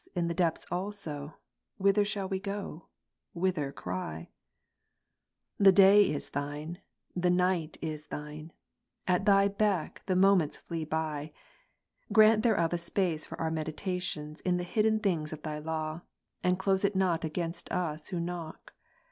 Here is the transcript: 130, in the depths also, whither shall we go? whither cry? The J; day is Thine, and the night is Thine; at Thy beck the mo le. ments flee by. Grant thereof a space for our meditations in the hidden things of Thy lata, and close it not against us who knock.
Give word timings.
130, 0.13 0.23
in 0.23 0.27
the 0.27 0.33
depths 0.33 0.65
also, 0.71 1.35
whither 1.77 2.03
shall 2.03 2.27
we 2.27 2.39
go? 2.39 2.81
whither 3.33 3.71
cry? 3.71 4.31
The 5.59 5.71
J; 5.71 5.75
day 5.75 6.11
is 6.15 6.31
Thine, 6.31 6.79
and 7.13 7.23
the 7.23 7.29
night 7.29 7.77
is 7.83 8.07
Thine; 8.07 8.51
at 9.07 9.25
Thy 9.25 9.47
beck 9.47 10.01
the 10.07 10.15
mo 10.15 10.31
le. 10.31 10.37
ments 10.37 10.57
flee 10.57 10.85
by. 10.85 11.31
Grant 12.11 12.41
thereof 12.41 12.73
a 12.73 12.79
space 12.79 13.27
for 13.27 13.39
our 13.39 13.51
meditations 13.51 14.41
in 14.41 14.57
the 14.57 14.63
hidden 14.63 14.97
things 14.99 15.31
of 15.33 15.43
Thy 15.43 15.59
lata, 15.59 16.01
and 16.43 16.57
close 16.57 16.83
it 16.83 16.95
not 16.95 17.23
against 17.23 17.71
us 17.71 18.07
who 18.07 18.19
knock. 18.19 18.73